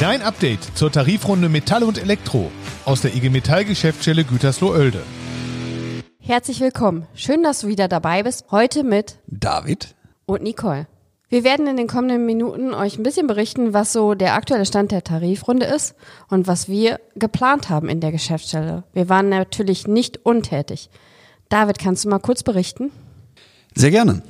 [0.00, 2.50] Dein Update zur Tarifrunde Metall und Elektro
[2.86, 5.02] aus der IG Metall Geschäftsstelle Gütersloh-Oelde.
[6.18, 7.06] Herzlich willkommen.
[7.12, 8.46] Schön, dass du wieder dabei bist.
[8.50, 9.94] Heute mit David
[10.24, 10.86] und Nicole.
[11.28, 14.90] Wir werden in den kommenden Minuten euch ein bisschen berichten, was so der aktuelle Stand
[14.90, 15.94] der Tarifrunde ist
[16.30, 18.84] und was wir geplant haben in der Geschäftsstelle.
[18.94, 20.88] Wir waren natürlich nicht untätig.
[21.50, 22.90] David, kannst du mal kurz berichten?
[23.74, 24.22] Sehr gerne.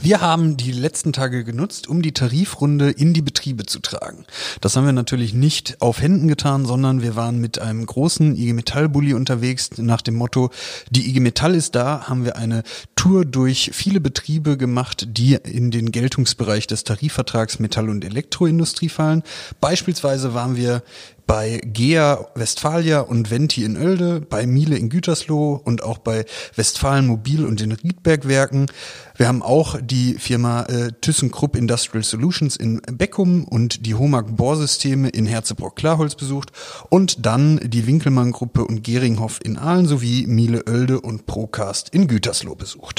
[0.00, 4.24] Wir haben die letzten Tage genutzt, um die Tarifrunde in die Betriebe zu tragen.
[4.60, 8.52] Das haben wir natürlich nicht auf Händen getan, sondern wir waren mit einem großen IG
[8.52, 10.50] Metall Bulli unterwegs nach dem Motto,
[10.90, 12.64] die IG Metall ist da, haben wir eine
[13.00, 19.22] Tour durch viele Betriebe gemacht, die in den Geltungsbereich des Tarifvertrags Metall- und Elektroindustrie fallen.
[19.58, 20.82] Beispielsweise waren wir
[21.30, 26.24] bei GEA Westfalia und Venti in Oelde, bei Miele in Gütersloh und auch bei
[26.56, 28.66] Westfalen Mobil und den Riedbergwerken.
[29.16, 35.08] Wir haben auch die Firma äh, ThyssenKrupp Industrial Solutions in Beckum und die Homag Bohrsysteme
[35.08, 36.50] in Herzebrock-Klarholz besucht
[36.88, 42.56] und dann die Winkelmann-Gruppe und Geringhoff in Aalen sowie Miele Oelde und Procast in Gütersloh
[42.56, 42.89] besucht.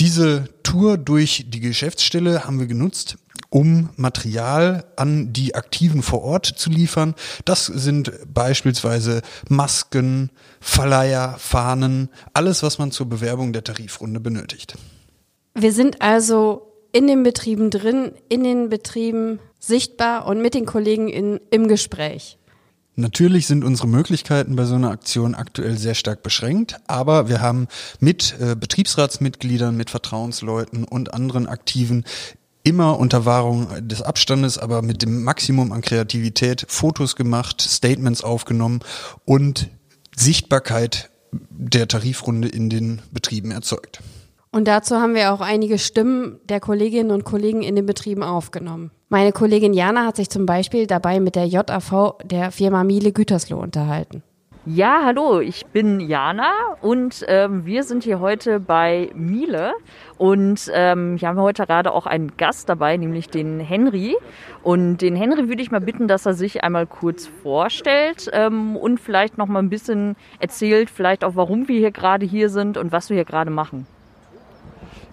[0.00, 3.16] Diese Tour durch die Geschäftsstelle haben wir genutzt,
[3.48, 7.14] um Material an die Aktiven vor Ort zu liefern.
[7.44, 10.30] Das sind beispielsweise Masken,
[10.60, 14.76] Verleiher, Fahnen, alles, was man zur Bewerbung der Tarifrunde benötigt.
[15.54, 21.08] Wir sind also in den Betrieben drin, in den Betrieben sichtbar und mit den Kollegen
[21.08, 22.38] in, im Gespräch.
[22.98, 27.68] Natürlich sind unsere Möglichkeiten bei so einer Aktion aktuell sehr stark beschränkt, aber wir haben
[28.00, 32.04] mit äh, Betriebsratsmitgliedern, mit Vertrauensleuten und anderen Aktiven
[32.62, 38.80] immer unter Wahrung des Abstandes, aber mit dem Maximum an Kreativität Fotos gemacht, Statements aufgenommen
[39.26, 39.68] und
[40.16, 44.00] Sichtbarkeit der Tarifrunde in den Betrieben erzeugt.
[44.52, 48.90] Und dazu haben wir auch einige Stimmen der Kolleginnen und Kollegen in den Betrieben aufgenommen.
[49.08, 53.58] Meine Kollegin Jana hat sich zum Beispiel dabei mit der JAV der Firma Miele Gütersloh
[53.58, 54.24] unterhalten.
[54.64, 59.74] Ja, hallo, ich bin Jana und ähm, wir sind hier heute bei Miele
[60.18, 64.16] und ähm, hier haben wir heute gerade auch einen Gast dabei, nämlich den Henry.
[64.64, 68.98] Und den Henry würde ich mal bitten, dass er sich einmal kurz vorstellt ähm, und
[68.98, 72.90] vielleicht noch mal ein bisschen erzählt, vielleicht auch warum wir hier gerade hier sind und
[72.90, 73.86] was wir hier gerade machen.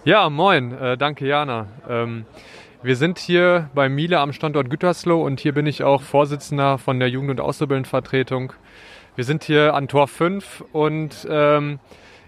[0.03, 1.67] Ja, moin, äh, danke Jana.
[1.87, 2.25] Ähm,
[2.83, 6.99] wir sind hier bei Miele am Standort Gütersloh und hier bin ich auch Vorsitzender von
[6.99, 8.51] der Jugend- und Auszubildendenvertretung.
[9.15, 11.79] Wir sind hier an Tor 5 und ähm,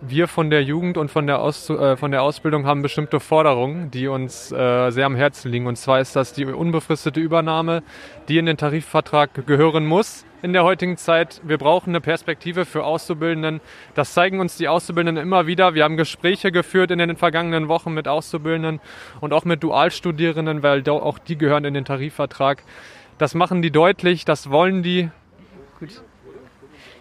[0.02, 3.92] wir von der Jugend und von der, Aus, äh, von der Ausbildung haben bestimmte Forderungen,
[3.92, 5.68] die uns äh, sehr am Herzen liegen.
[5.68, 7.84] Und zwar ist das die unbefristete Übernahme,
[8.28, 11.42] die in den Tarifvertrag gehören muss in der heutigen Zeit.
[11.44, 13.62] Wir brauchen eine Perspektive für Auszubildenden.
[13.96, 15.74] Das zeigen uns die Auszubildenden immer wieder.
[15.74, 18.80] Wir haben Gespräche geführt in den vergangenen Wochen mit Auszubildenden
[19.22, 22.64] und auch mit Dualstudierenden, weil auch die gehören in den Tarifvertrag.
[23.18, 25.10] Das machen die deutlich, das wollen die.
[25.80, 26.04] Gut.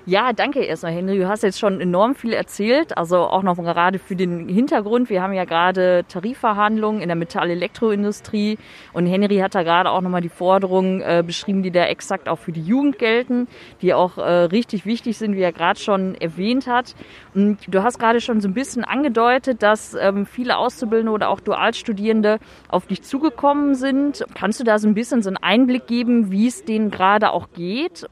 [0.06, 1.16] Ja, danke erstmal, Henry.
[1.16, 5.08] Du hast jetzt schon enorm viel erzählt, also auch noch gerade für den Hintergrund.
[5.08, 8.58] Wir haben ja gerade Tarifverhandlungen in der Metall-Elektroindustrie
[8.92, 12.38] und Henry hat da gerade auch nochmal die Forderungen äh, beschrieben, die da exakt auch
[12.38, 13.48] für die Jugend gelten,
[13.80, 16.94] die auch äh, richtig wichtig sind, wie er gerade schon erwähnt hat.
[17.34, 21.40] Und du hast gerade schon so ein bisschen angedeutet, dass ähm, viele Auszubildende oder auch
[21.40, 24.22] Dualstudierende auf dich zugekommen sind.
[24.34, 27.48] Kannst du da so ein bisschen so einen Einblick geben, wie es denen gerade auch
[27.54, 28.06] geht?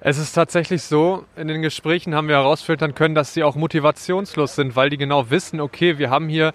[0.00, 4.54] Es ist tatsächlich so, in den Gesprächen haben wir herausfiltern können, dass sie auch motivationslos
[4.54, 6.54] sind, weil die genau wissen, okay, wir haben hier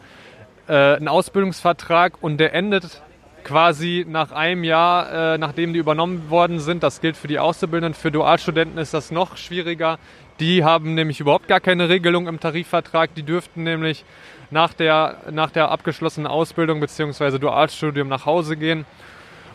[0.70, 3.02] äh, einen Ausbildungsvertrag und der endet
[3.44, 6.84] quasi nach einem Jahr, äh, nachdem die übernommen worden sind.
[6.84, 7.94] Das gilt für die Auszubildenden.
[7.94, 10.00] Für Dualstudenten ist das noch schwieriger.
[10.40, 13.14] Die haben nämlich überhaupt gar keine Regelung im Tarifvertrag.
[13.14, 14.06] Die dürften nämlich
[14.52, 17.40] nach der, nach der abgeschlossenen Ausbildung bzw.
[17.40, 18.86] Dualstudium nach Hause gehen.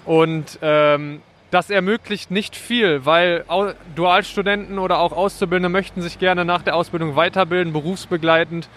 [0.05, 3.45] Und ähm, das ermöglicht nicht viel, weil
[3.95, 8.69] Dualstudenten oder auch Auszubildende möchten sich gerne nach der Ausbildung weiterbilden, berufsbegleitend.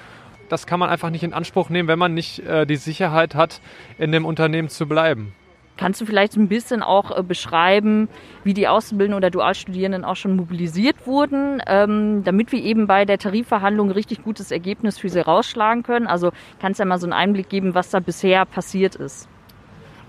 [0.49, 3.61] Das kann man einfach nicht in Anspruch nehmen, wenn man nicht äh, die Sicherheit hat,
[3.97, 5.33] in dem Unternehmen zu bleiben.
[5.77, 8.09] Kannst du vielleicht ein bisschen auch äh, beschreiben,
[8.43, 13.17] wie die Auszubildenden oder Dualstudierenden auch schon mobilisiert wurden, ähm, damit wir eben bei der
[13.17, 16.07] Tarifverhandlung ein richtig gutes Ergebnis für sie rausschlagen können?
[16.07, 19.30] Also kannst du ja mal so einen Einblick geben, was da bisher passiert ist?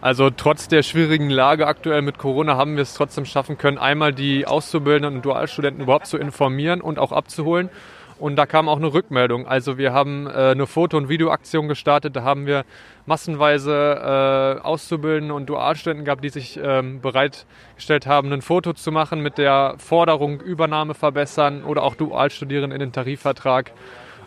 [0.02, 4.12] Also trotz der schwierigen Lage aktuell mit Corona haben wir es trotzdem schaffen können, einmal
[4.12, 7.70] die Auszubildenden und Dualstudenten überhaupt zu informieren und auch abzuholen.
[8.19, 9.46] Und da kam auch eine Rückmeldung.
[9.46, 12.16] Also wir haben äh, eine Foto- und Videoaktion gestartet.
[12.16, 12.64] Da haben wir
[13.06, 19.20] massenweise äh, Auszubildende und Dualstudenten gehabt, die sich ähm, bereitgestellt haben, ein Foto zu machen
[19.20, 23.70] mit der Forderung Übernahme verbessern oder auch Dualstudierenden in den Tarifvertrag.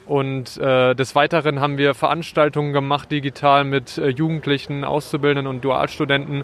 [0.06, 6.44] Und äh, des Weiteren haben wir Veranstaltungen gemacht, digital mit äh, Jugendlichen, Auszubildenden und Dualstudenten.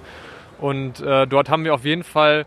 [0.59, 2.45] Und äh, dort haben wir auf jeden Fall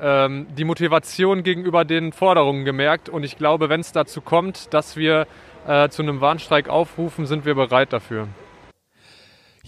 [0.00, 3.08] ähm, die Motivation gegenüber den Forderungen gemerkt.
[3.08, 5.26] Und ich glaube, wenn es dazu kommt, dass wir
[5.66, 8.26] äh, zu einem Warnstreik aufrufen, sind wir bereit dafür.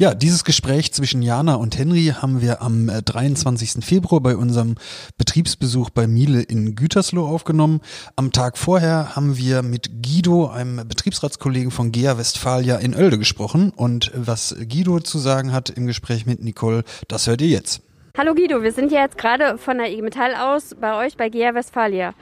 [0.00, 3.76] Ja, dieses Gespräch zwischen Jana und Henry haben wir am 23.
[3.76, 4.76] Äh, Februar bei unserem
[5.18, 7.82] Betriebsbesuch bei Miele in Gütersloh aufgenommen.
[8.16, 13.74] Am Tag vorher haben wir mit Guido, einem Betriebsratskollegen von GEA Westfalia in Oelde gesprochen.
[13.76, 17.82] Und was Guido zu sagen hat im Gespräch mit Nicole, das hört ihr jetzt.
[18.16, 21.28] Hallo Guido, wir sind ja jetzt gerade von der IG Metall aus bei euch bei
[21.28, 22.14] GEA Westfalia.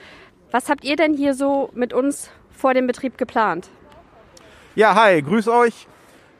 [0.50, 3.68] Was habt ihr denn hier so mit uns vor dem Betrieb geplant?
[4.74, 5.86] Ja, hi, grüß euch.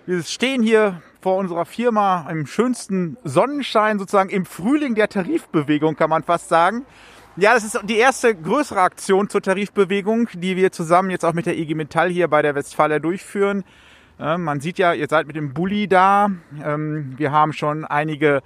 [0.05, 6.11] Wir stehen hier vor unserer Firma im schönsten Sonnenschein, sozusagen im Frühling der Tarifbewegung, kann
[6.11, 6.85] man fast sagen.
[7.37, 11.47] Ja, das ist die erste größere Aktion zur Tarifbewegung, die wir zusammen jetzt auch mit
[11.47, 13.65] der IG Metall hier bei der Westfalia durchführen.
[14.19, 16.31] Man sieht ja, ihr seid mit dem Bulli da.
[16.65, 18.43] Ähm, wir haben schon einige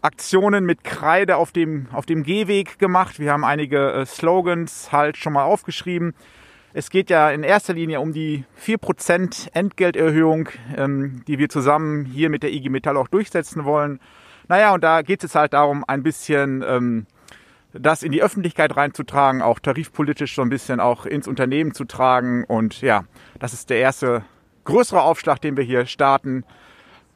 [0.00, 3.18] Aktionen mit Kreide auf dem, auf dem Gehweg gemacht.
[3.18, 6.14] Wir haben einige äh, Slogans halt schon mal aufgeschrieben.
[6.76, 12.28] Es geht ja in erster Linie um die 4% Entgelterhöhung, ähm, die wir zusammen hier
[12.28, 13.98] mit der IG Metall auch durchsetzen wollen.
[14.46, 17.06] Naja, und da geht es halt darum, ein bisschen ähm,
[17.72, 22.44] das in die Öffentlichkeit reinzutragen, auch tarifpolitisch so ein bisschen auch ins Unternehmen zu tragen.
[22.44, 23.04] Und ja,
[23.38, 24.22] das ist der erste
[24.64, 26.44] größere Aufschlag, den wir hier starten.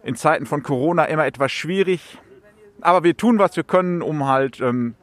[0.03, 2.17] In Zeiten von Corona immer etwas schwierig.
[2.81, 4.95] Aber wir tun, was wir können, um halt ähm,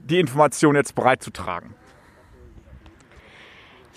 [0.00, 1.79] die Information jetzt bereitzutragen.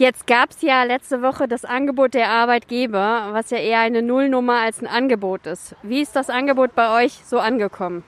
[0.03, 4.59] Jetzt gab es ja letzte Woche das Angebot der Arbeitgeber, was ja eher eine Nullnummer
[4.59, 5.77] als ein Angebot ist.
[5.81, 8.03] Wie ist das Angebot bei euch so angekommen?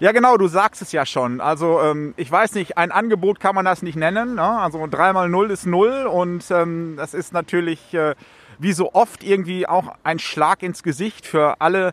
[0.00, 1.40] Ja, genau, du sagst es ja schon.
[1.40, 4.34] Also ähm, ich weiß nicht, ein Angebot kann man das nicht nennen.
[4.34, 4.42] Ne?
[4.42, 8.16] Also dreimal null ist null und ähm, das ist natürlich äh,
[8.58, 11.92] wie so oft irgendwie auch ein Schlag ins Gesicht für alle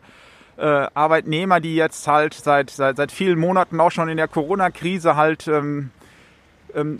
[0.56, 5.14] äh, Arbeitnehmer, die jetzt halt seit, seit, seit vielen Monaten auch schon in der Corona-Krise
[5.14, 5.92] halt ähm,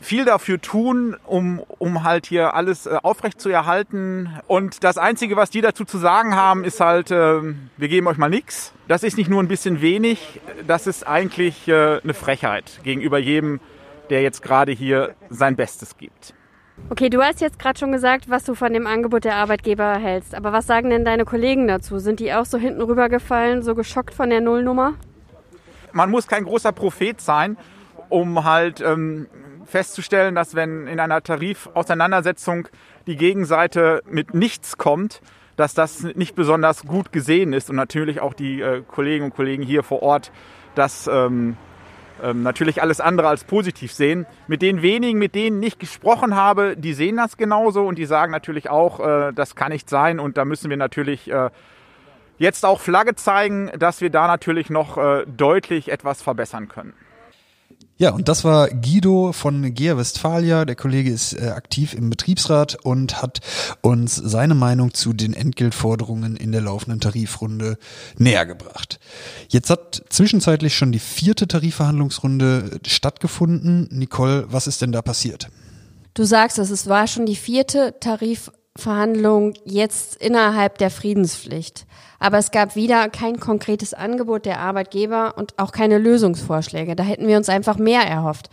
[0.00, 4.30] viel dafür tun, um, um halt hier alles äh, aufrecht zu erhalten.
[4.46, 7.40] Und das Einzige, was die dazu zu sagen haben, ist halt, äh,
[7.76, 8.72] wir geben euch mal nichts.
[8.88, 13.60] Das ist nicht nur ein bisschen wenig, das ist eigentlich äh, eine Frechheit gegenüber jedem,
[14.10, 16.34] der jetzt gerade hier sein Bestes gibt.
[16.88, 20.34] Okay, du hast jetzt gerade schon gesagt, was du von dem Angebot der Arbeitgeber hältst.
[20.34, 21.98] Aber was sagen denn deine Kollegen dazu?
[21.98, 24.94] Sind die auch so hinten rübergefallen, so geschockt von der Nullnummer?
[25.92, 27.56] Man muss kein großer Prophet sein,
[28.08, 29.26] um halt ähm,
[29.70, 32.68] festzustellen, dass wenn in einer Tarifauseinandersetzung
[33.06, 35.20] die Gegenseite mit nichts kommt,
[35.56, 39.62] dass das nicht besonders gut gesehen ist und natürlich auch die äh, Kolleginnen und Kollegen
[39.62, 40.32] hier vor Ort
[40.74, 41.56] das ähm,
[42.22, 44.26] ähm, natürlich alles andere als positiv sehen.
[44.46, 48.32] Mit den wenigen, mit denen ich gesprochen habe, die sehen das genauso und die sagen
[48.32, 51.50] natürlich auch, äh, das kann nicht sein und da müssen wir natürlich äh,
[52.38, 56.94] jetzt auch Flagge zeigen, dass wir da natürlich noch äh, deutlich etwas verbessern können.
[58.00, 60.64] Ja, und das war Guido von GEA Westfalia.
[60.64, 63.40] Der Kollege ist äh, aktiv im Betriebsrat und hat
[63.82, 67.76] uns seine Meinung zu den Entgeltforderungen in der laufenden Tarifrunde
[68.16, 69.00] näher gebracht.
[69.50, 73.86] Jetzt hat zwischenzeitlich schon die vierte Tarifverhandlungsrunde stattgefunden.
[73.90, 75.50] Nicole, was ist denn da passiert?
[76.14, 77.96] Du sagst es, es war schon die vierte
[78.76, 81.86] Tarifverhandlung jetzt innerhalb der Friedenspflicht.
[82.18, 86.94] Aber es gab wieder kein konkretes Angebot der Arbeitgeber und auch keine Lösungsvorschläge.
[86.94, 88.50] Da hätten wir uns einfach mehr erhofft.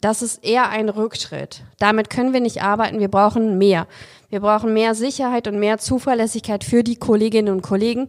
[0.00, 1.62] Das ist eher ein Rückschritt.
[1.78, 3.00] Damit können wir nicht arbeiten.
[3.00, 3.86] Wir brauchen mehr.
[4.30, 8.08] Wir brauchen mehr Sicherheit und mehr Zuverlässigkeit für die Kolleginnen und Kollegen.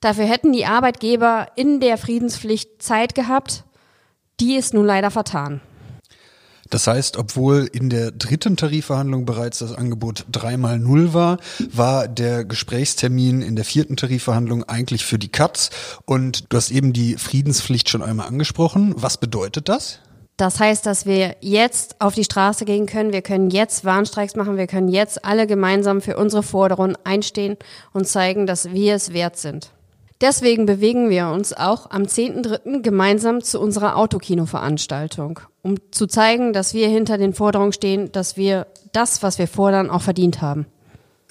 [0.00, 3.64] Dafür hätten die Arbeitgeber in der Friedenspflicht Zeit gehabt.
[4.40, 5.60] Die ist nun leider vertan.
[6.70, 11.38] Das heißt, obwohl in der dritten Tarifverhandlung bereits das Angebot dreimal null war,
[11.72, 15.70] war der Gesprächstermin in der vierten Tarifverhandlung eigentlich für die Katz.
[16.06, 18.94] Und du hast eben die Friedenspflicht schon einmal angesprochen.
[18.96, 19.98] Was bedeutet das?
[20.36, 24.56] Das heißt, dass wir jetzt auf die Straße gehen können, wir können jetzt Warnstreiks machen,
[24.56, 27.58] wir können jetzt alle gemeinsam für unsere Forderungen einstehen
[27.92, 29.70] und zeigen, dass wir es wert sind.
[30.22, 32.80] Deswegen bewegen wir uns auch am 10.3.
[32.80, 38.66] gemeinsam zu unserer Autokino-Veranstaltung, um zu zeigen, dass wir hinter den Forderungen stehen, dass wir
[38.92, 40.66] das, was wir fordern, auch verdient haben.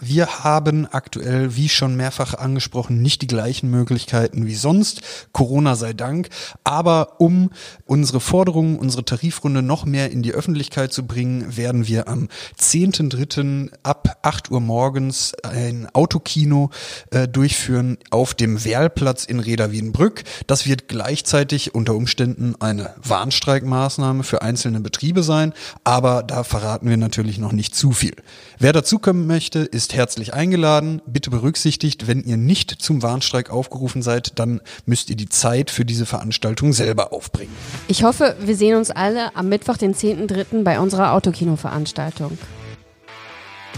[0.02, 5.02] Wir haben aktuell, wie schon mehrfach angesprochen, nicht die gleichen Möglichkeiten wie sonst.
[5.34, 6.30] Corona sei Dank.
[6.64, 7.50] Aber um
[7.86, 13.72] unsere Forderungen, unsere Tarifrunde noch mehr in die Öffentlichkeit zu bringen, werden wir am 10.3.
[13.84, 16.70] ab 8 Uhr morgens ein Autokino
[17.12, 20.24] äh, durchführen auf dem Werlplatz in Reda Wienbrück.
[20.48, 25.54] Das wird gleichzeitig unter Umständen eine Warnstreikmaßnahme für einzelne Betriebe sein.
[25.84, 28.16] Aber da verraten wir natürlich noch nicht zu viel.
[28.60, 31.02] Wer dazukommen möchte, ist bist herzlich eingeladen.
[31.08, 35.84] Bitte berücksichtigt, wenn ihr nicht zum Warnstreik aufgerufen seid, dann müsst ihr die Zeit für
[35.84, 37.52] diese Veranstaltung selber aufbringen.
[37.88, 40.64] Ich hoffe, wir sehen uns alle am Mittwoch, den 10.3.
[40.64, 42.38] bei unserer Autokino-Veranstaltung.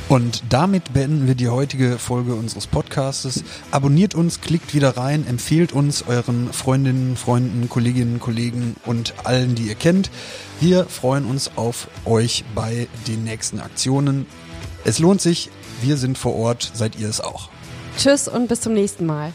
[0.10, 3.46] Und damit beenden wir die heutige Folge unseres Podcastes.
[3.72, 9.68] Abonniert uns, klickt wieder rein, empfehlt uns euren Freundinnen, Freunden, Kolleginnen, Kollegen und allen, die
[9.68, 10.12] ihr kennt.
[10.60, 14.26] Wir freuen uns auf euch bei den nächsten Aktionen.
[14.84, 15.50] Es lohnt sich,
[15.82, 17.50] wir sind vor Ort, seid ihr es auch.
[17.98, 19.32] Tschüss und bis zum nächsten Mal.